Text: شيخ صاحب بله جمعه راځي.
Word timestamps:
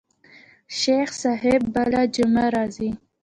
شيخ 0.79 1.09
صاحب 1.23 1.61
بله 1.73 2.01
جمعه 2.15 2.47
راځي. 2.55 2.89